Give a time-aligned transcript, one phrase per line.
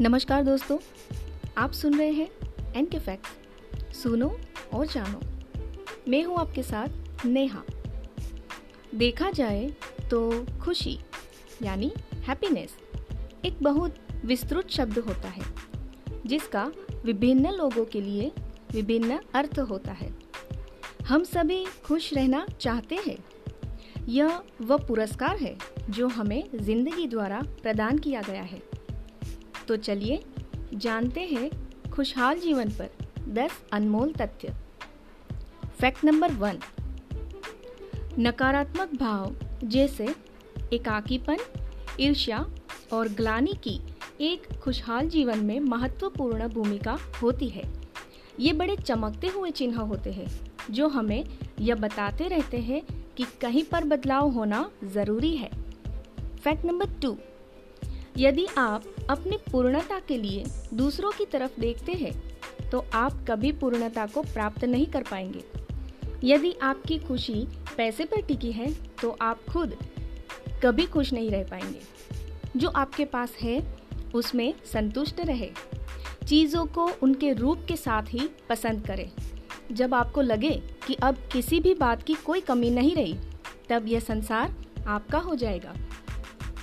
[0.00, 0.76] नमस्कार दोस्तों,
[1.58, 2.28] आप सुन रहे हैं
[2.76, 4.28] एन के फैक्ट्स सुनो
[4.74, 5.20] और जानो।
[6.08, 7.62] मैं हूँ आपके साथ नेहा।
[8.94, 9.68] देखा जाए
[10.10, 10.98] तो खुशी,
[11.62, 11.92] यानी
[12.24, 12.74] हैप्पीनेस
[13.44, 15.44] एक बहुत विस्तृत शब्द होता है,
[16.26, 16.64] जिसका
[17.04, 18.30] विभिन्न लोगों के लिए
[18.72, 20.12] विभिन्न अर्थ होता है।
[21.06, 23.18] हम सभी खुश रहना चाहते हैं।
[24.08, 25.56] यह वह पुरस्कार है
[25.90, 28.62] जो हमें ज़िंदगी द्वारा प्रदान किया गया है।
[29.68, 30.22] तो चलिए
[30.74, 31.50] जानते हैं
[31.90, 32.90] खुशहाल जीवन पर
[33.28, 34.54] 10 अनमोल तथ्य।
[35.80, 36.58] फैक्ट नंबर वन
[38.18, 40.14] नकारात्मक भाव जैसे
[40.72, 41.36] एकाकीपन,
[42.00, 42.46] ईर्ष्या
[42.92, 43.80] और ग्लानी की
[44.20, 47.62] एक खुशहाल जीवन में महत्वपूर्ण भूमिका होती है।
[48.40, 50.26] ये बड़े चमकते हुए चिन्ह होते हैं,
[50.70, 51.24] जो हमें
[51.60, 52.82] यह बताते रहते हैं
[53.16, 55.50] कि कहीं पर बदलाव होना ज़रूरी है।
[56.44, 57.16] फैक्ट नंबर टू
[58.18, 62.12] यदि आप अपनी पूर्णता के लिए दूसरों की तरफ़ देखते हैं
[62.70, 65.44] तो आप कभी पूर्णता को प्राप्त नहीं कर पाएँगे।
[66.24, 69.76] यदि आपकी खुशी पैसे पर टिकी है तो आप खुद
[70.64, 71.80] कभी खुश नहीं रह पाएँगे।
[72.56, 73.76] जो आपके पास है,
[74.14, 75.50] उसमें संतुष्ट रहे।
[76.26, 79.10] चीज़ों को उनके रूप के साथ ही पसंद करें।
[79.72, 80.50] जब आपको लगे
[80.86, 83.18] कि अब किसी भी बात की कोई कमी नहीं रही,
[83.68, 84.54] तब यह संसार
[84.86, 85.74] आपका हो जाएगा।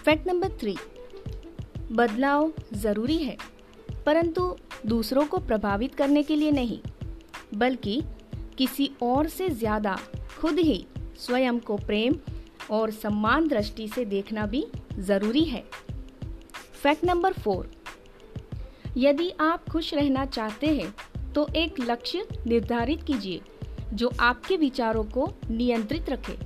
[0.06, 0.78] फैक्ट नंबर थ्री
[1.92, 3.38] बदलाव ज़रूरी है,
[4.06, 6.80] परंतु दूसरों को प्रभावित करने के लिए नहीं,
[7.56, 8.02] बल्कि
[8.58, 9.98] किसी और से ज़्यादा
[10.40, 10.86] खुद ही
[11.20, 12.16] स्वयं को प्रेम
[12.72, 14.66] और सम्मान दृष्टि से देखना भी
[15.00, 15.64] ज़रूरी है।
[16.74, 17.70] फैक्ट नंबर फोर,
[18.98, 20.94] यदि आप खुश रहना चाहते हैं
[21.34, 23.42] तो एक लक्ष्य निर्धारित कीजिए,
[23.94, 26.38] जो आपके विचारों को नियंत्रित रखे,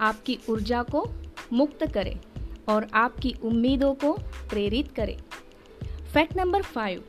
[0.00, 1.04] आपकी ऊर्जा को
[1.52, 2.18] मुक्त करे।
[2.70, 4.12] और आपकी उम्मीदों को
[4.50, 5.16] प्रेरित करे।
[6.12, 7.04] फैक्ट नंबर फाइव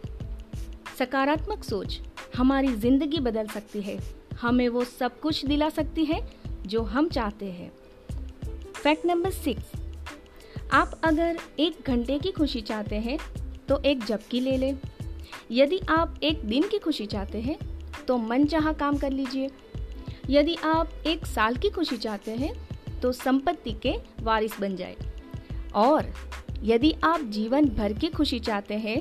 [1.00, 2.00] सकारात्मक सोच
[2.35, 3.97] हमारी ज़िंदगी बदल सकती है।
[4.41, 6.22] हमें वो सब कुछ दिला सकती है
[6.68, 7.72] जो हम चाहते हैं।
[8.74, 9.72] फैक्ट नंबर सिक्स
[10.74, 13.18] आप अगर एक घंटे की खुशी चाहते हैं
[13.69, 14.78] तो एक झपकी ले लें।
[15.52, 17.58] यदि आप एक दिन की खुशी चाहते हैं
[18.08, 19.50] तो मन चाह काम कर लीजिए।
[20.30, 22.53] यदि आप एक साल की खुशी चाहते हैं
[23.02, 24.96] तो संपत्ति के वारिस बन जाए।
[25.76, 26.14] और
[26.64, 29.00] यदि आप जीवन भर की खुशी चाहते हैं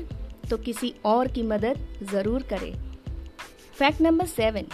[0.49, 2.73] तो किसी और की मदद ज़रूर करें।
[3.75, 4.67] फैक्ट नंबर सेवन,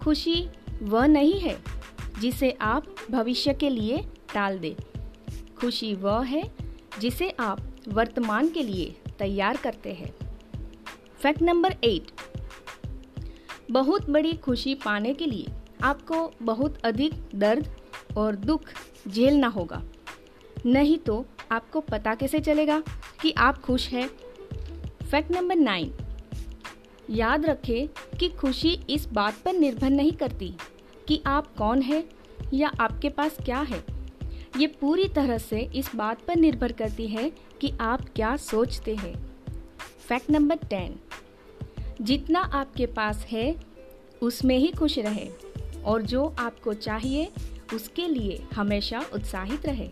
[0.00, 0.48] खुशी
[0.82, 1.56] वह नहीं है
[2.20, 4.02] जिसे आप भविष्य के लिए
[4.34, 4.74] टाल दें।
[5.56, 6.42] खुशी वह है
[7.00, 10.12] जिसे आप वर्तमान के लिए तैयार करते हैं।
[11.20, 12.10] फैक्ट नंबर एट,
[13.70, 15.46] बहुत बड़ी खुशी पाने के लिए
[15.82, 17.68] आपको बहुत अधिक दर्द
[18.16, 18.68] और दुख
[19.08, 19.82] झेलना होगा।
[20.66, 22.82] नहीं तो आपको पता कैसे चलेगा
[23.22, 24.08] कि आप खुश हैं?
[25.10, 25.92] फैक्ट नंबर नाइन
[27.10, 30.54] याद रखें कि खुशी इस बात पर निर्भर नहीं करती
[31.08, 32.04] कि आप कौन हैं
[32.54, 33.84] या आपके पास क्या है।
[34.56, 37.30] ये पूरी तरह से इस बात पर निर्भर करती है
[37.60, 39.14] कि आप क्या सोचते हैं।
[40.08, 40.96] फैक्ट नंबर टेन
[42.00, 43.56] जितना आपके पास है,
[44.22, 45.28] उसमें ही खुश रहे
[45.84, 47.32] और जो आपको चाहिए,
[47.74, 49.90] उसके लिए हमेशा उत्साहित रहे।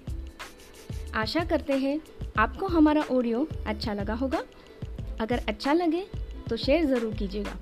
[1.14, 2.00] आशा करते हैं
[2.38, 4.42] आपको हमारा ऑडियो अच्छा लगा होगा।
[5.20, 6.04] अगर अच्छा लगे
[6.48, 7.58] तो शेयर ज़रूर कीजिएगा।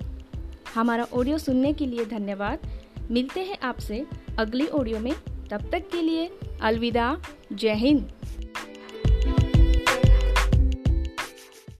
[0.75, 2.67] हमारा ऑडियो सुनने के लिए धन्यवाद।
[3.11, 4.05] मिलते हैं आपसे
[4.39, 5.13] अगली ऑडियो में।
[5.51, 6.29] तब तक के लिए
[6.61, 7.15] अलविदा।
[7.53, 8.11] जय हिंद।